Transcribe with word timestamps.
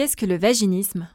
Qu'est-ce 0.00 0.16
que 0.16 0.24
le 0.24 0.38
vaginisme? 0.38 1.10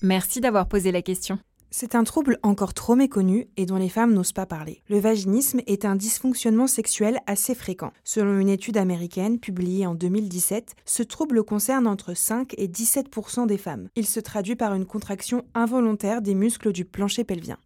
Merci 0.00 0.40
d'avoir 0.40 0.68
posé 0.68 0.92
la 0.92 1.02
question. 1.02 1.40
C'est 1.72 1.96
un 1.96 2.04
trouble 2.04 2.38
encore 2.44 2.72
trop 2.72 2.94
méconnu 2.94 3.48
et 3.56 3.66
dont 3.66 3.78
les 3.78 3.88
femmes 3.88 4.14
n'osent 4.14 4.30
pas 4.30 4.46
parler. 4.46 4.84
Le 4.88 5.00
vaginisme 5.00 5.58
est 5.66 5.84
un 5.84 5.96
dysfonctionnement 5.96 6.68
sexuel 6.68 7.18
assez 7.26 7.56
fréquent. 7.56 7.92
Selon 8.04 8.38
une 8.38 8.48
étude 8.48 8.76
américaine 8.76 9.40
publiée 9.40 9.88
en 9.88 9.96
2017, 9.96 10.76
ce 10.84 11.02
trouble 11.02 11.42
concerne 11.42 11.88
entre 11.88 12.14
5 12.14 12.54
et 12.58 12.68
17% 12.68 13.48
des 13.48 13.58
femmes. 13.58 13.88
Il 13.96 14.06
se 14.06 14.20
traduit 14.20 14.54
par 14.54 14.74
une 14.74 14.86
contraction 14.86 15.44
involontaire 15.52 16.22
des 16.22 16.36
muscles 16.36 16.70
du 16.70 16.84
plancher 16.84 17.24
pelvien. 17.24 17.58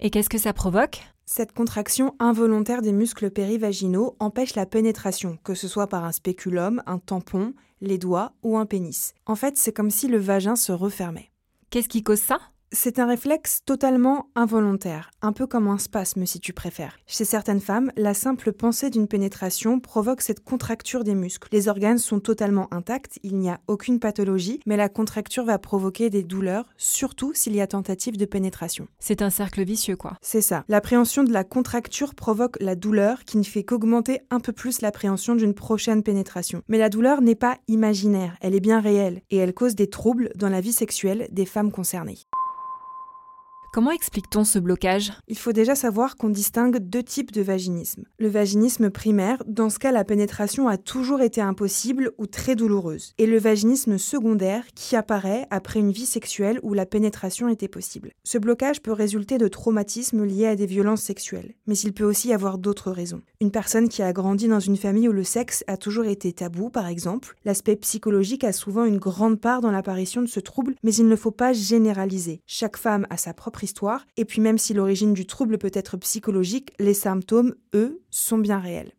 Et 0.00 0.10
qu'est-ce 0.10 0.28
que 0.28 0.38
ça 0.38 0.52
provoque? 0.52 0.98
Cette 1.34 1.52
contraction 1.52 2.14
involontaire 2.18 2.82
des 2.82 2.92
muscles 2.92 3.30
périvaginaux 3.30 4.16
empêche 4.20 4.54
la 4.54 4.66
pénétration, 4.66 5.38
que 5.44 5.54
ce 5.54 5.66
soit 5.66 5.86
par 5.86 6.04
un 6.04 6.12
spéculum, 6.12 6.82
un 6.84 6.98
tampon, 6.98 7.54
les 7.80 7.96
doigts 7.96 8.34
ou 8.42 8.58
un 8.58 8.66
pénis. 8.66 9.14
En 9.24 9.34
fait, 9.34 9.56
c'est 9.56 9.72
comme 9.72 9.88
si 9.88 10.08
le 10.08 10.18
vagin 10.18 10.56
se 10.56 10.72
refermait. 10.72 11.30
Qu'est-ce 11.70 11.88
qui 11.88 12.02
cause 12.02 12.20
ça? 12.20 12.38
C'est 12.74 12.98
un 12.98 13.06
réflexe 13.06 13.60
totalement 13.66 14.30
involontaire, 14.34 15.10
un 15.20 15.32
peu 15.32 15.46
comme 15.46 15.68
un 15.68 15.76
spasme 15.76 16.24
si 16.24 16.40
tu 16.40 16.54
préfères. 16.54 16.96
Chez 17.06 17.26
certaines 17.26 17.60
femmes, 17.60 17.92
la 17.98 18.14
simple 18.14 18.50
pensée 18.50 18.88
d'une 18.88 19.08
pénétration 19.08 19.78
provoque 19.78 20.22
cette 20.22 20.42
contracture 20.42 21.04
des 21.04 21.14
muscles. 21.14 21.48
Les 21.52 21.68
organes 21.68 21.98
sont 21.98 22.18
totalement 22.18 22.72
intacts, 22.72 23.18
il 23.22 23.36
n'y 23.36 23.50
a 23.50 23.60
aucune 23.66 24.00
pathologie, 24.00 24.58
mais 24.64 24.78
la 24.78 24.88
contracture 24.88 25.44
va 25.44 25.58
provoquer 25.58 26.08
des 26.08 26.22
douleurs, 26.22 26.64
surtout 26.78 27.34
s'il 27.34 27.54
y 27.54 27.60
a 27.60 27.66
tentative 27.66 28.16
de 28.16 28.24
pénétration. 28.24 28.88
C'est 29.00 29.20
un 29.20 29.28
cercle 29.28 29.62
vicieux, 29.64 29.96
quoi. 29.96 30.16
C'est 30.22 30.40
ça. 30.40 30.64
L'appréhension 30.68 31.24
de 31.24 31.32
la 31.32 31.44
contracture 31.44 32.14
provoque 32.14 32.56
la 32.58 32.74
douleur 32.74 33.24
qui 33.24 33.36
ne 33.36 33.42
fait 33.42 33.64
qu'augmenter 33.64 34.20
un 34.30 34.40
peu 34.40 34.54
plus 34.54 34.80
l'appréhension 34.80 35.34
d'une 35.34 35.54
prochaine 35.54 36.02
pénétration. 36.02 36.62
Mais 36.68 36.78
la 36.78 36.88
douleur 36.88 37.20
n'est 37.20 37.34
pas 37.34 37.58
imaginaire, 37.68 38.34
elle 38.40 38.54
est 38.54 38.60
bien 38.60 38.80
réelle, 38.80 39.20
et 39.30 39.36
elle 39.36 39.52
cause 39.52 39.74
des 39.74 39.90
troubles 39.90 40.30
dans 40.36 40.48
la 40.48 40.62
vie 40.62 40.72
sexuelle 40.72 41.28
des 41.30 41.44
femmes 41.44 41.70
concernées. 41.70 42.20
Comment 43.74 43.90
explique-t-on 43.90 44.44
ce 44.44 44.58
blocage? 44.58 45.14
Il 45.28 45.38
faut 45.38 45.54
déjà 45.54 45.74
savoir 45.74 46.18
qu'on 46.18 46.28
distingue 46.28 46.76
deux 46.76 47.02
types 47.02 47.32
de 47.32 47.40
vaginisme. 47.40 48.04
Le 48.18 48.28
vaginisme 48.28 48.90
primaire, 48.90 49.42
dans 49.46 49.70
ce 49.70 49.78
cas 49.78 49.92
la 49.92 50.04
pénétration 50.04 50.68
a 50.68 50.76
toujours 50.76 51.22
été 51.22 51.40
impossible 51.40 52.12
ou 52.18 52.26
très 52.26 52.54
douloureuse. 52.54 53.14
Et 53.16 53.24
le 53.24 53.38
vaginisme 53.38 53.96
secondaire 53.96 54.66
qui 54.74 54.94
apparaît 54.94 55.46
après 55.48 55.80
une 55.80 55.90
vie 55.90 56.04
sexuelle 56.04 56.60
où 56.62 56.74
la 56.74 56.84
pénétration 56.84 57.48
était 57.48 57.66
possible. 57.66 58.12
Ce 58.24 58.36
blocage 58.36 58.82
peut 58.82 58.92
résulter 58.92 59.38
de 59.38 59.48
traumatismes 59.48 60.22
liés 60.22 60.48
à 60.48 60.54
des 60.54 60.66
violences 60.66 61.00
sexuelles, 61.00 61.54
mais 61.66 61.78
il 61.78 61.94
peut 61.94 62.04
aussi 62.04 62.34
avoir 62.34 62.58
d'autres 62.58 62.90
raisons. 62.90 63.22
Une 63.40 63.50
personne 63.50 63.88
qui 63.88 64.02
a 64.02 64.12
grandi 64.12 64.48
dans 64.48 64.60
une 64.60 64.76
famille 64.76 65.08
où 65.08 65.12
le 65.12 65.24
sexe 65.24 65.64
a 65.66 65.78
toujours 65.78 66.04
été 66.04 66.30
tabou, 66.34 66.68
par 66.68 66.88
exemple, 66.88 67.38
l'aspect 67.46 67.76
psychologique 67.76 68.44
a 68.44 68.52
souvent 68.52 68.84
une 68.84 68.98
grande 68.98 69.40
part 69.40 69.62
dans 69.62 69.70
l'apparition 69.70 70.20
de 70.20 70.26
ce 70.26 70.40
trouble, 70.40 70.74
mais 70.82 70.94
il 70.94 71.08
ne 71.08 71.16
faut 71.16 71.30
pas 71.30 71.54
généraliser. 71.54 72.42
Chaque 72.46 72.76
femme 72.76 73.06
a 73.08 73.16
sa 73.16 73.32
propre 73.32 73.61
histoire, 73.62 74.06
et 74.16 74.24
puis 74.24 74.40
même 74.40 74.58
si 74.58 74.74
l'origine 74.74 75.14
du 75.14 75.26
trouble 75.26 75.58
peut 75.58 75.70
être 75.72 75.96
psychologique, 75.96 76.72
les 76.78 76.94
symptômes, 76.94 77.54
eux, 77.74 78.02
sont 78.10 78.38
bien 78.38 78.58
réels. 78.58 78.92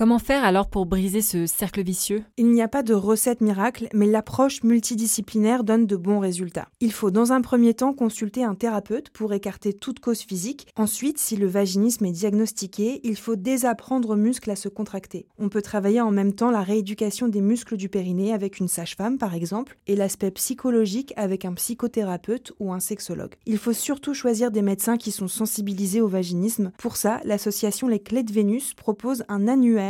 Comment 0.00 0.18
faire 0.18 0.44
alors 0.44 0.70
pour 0.70 0.86
briser 0.86 1.20
ce 1.20 1.44
cercle 1.44 1.82
vicieux? 1.82 2.24
Il 2.38 2.48
n'y 2.52 2.62
a 2.62 2.68
pas 2.68 2.82
de 2.82 2.94
recette 2.94 3.42
miracle, 3.42 3.86
mais 3.92 4.06
l'approche 4.06 4.62
multidisciplinaire 4.62 5.62
donne 5.62 5.84
de 5.84 5.94
bons 5.94 6.20
résultats. 6.20 6.70
Il 6.80 6.90
faut 6.90 7.10
dans 7.10 7.32
un 7.32 7.42
premier 7.42 7.74
temps 7.74 7.92
consulter 7.92 8.42
un 8.42 8.54
thérapeute 8.54 9.10
pour 9.10 9.34
écarter 9.34 9.74
toute 9.74 10.00
cause 10.00 10.20
physique. 10.20 10.68
Ensuite, 10.74 11.18
si 11.18 11.36
le 11.36 11.46
vaginisme 11.46 12.06
est 12.06 12.12
diagnostiqué, 12.12 13.02
il 13.04 13.14
faut 13.14 13.36
désapprendre 13.36 14.08
aux 14.08 14.16
muscles 14.16 14.50
à 14.50 14.56
se 14.56 14.70
contracter. 14.70 15.26
On 15.38 15.50
peut 15.50 15.60
travailler 15.60 16.00
en 16.00 16.12
même 16.12 16.32
temps 16.32 16.50
la 16.50 16.62
rééducation 16.62 17.28
des 17.28 17.42
muscles 17.42 17.76
du 17.76 17.90
périnée 17.90 18.32
avec 18.32 18.58
une 18.58 18.68
sage-femme 18.68 19.18
par 19.18 19.34
exemple, 19.34 19.76
et 19.86 19.96
l'aspect 19.96 20.30
psychologique 20.30 21.12
avec 21.16 21.44
un 21.44 21.52
psychothérapeute 21.52 22.52
ou 22.58 22.72
un 22.72 22.80
sexologue. 22.80 23.34
Il 23.44 23.58
faut 23.58 23.74
surtout 23.74 24.14
choisir 24.14 24.50
des 24.50 24.62
médecins 24.62 24.96
qui 24.96 25.10
sont 25.10 25.28
sensibilisés 25.28 26.00
au 26.00 26.08
vaginisme. 26.08 26.72
Pour 26.78 26.96
ça, 26.96 27.20
l'association 27.24 27.86
Les 27.86 28.00
Clés 28.00 28.22
de 28.22 28.32
Vénus 28.32 28.72
propose 28.72 29.24
un 29.28 29.46
annuaire 29.46 29.89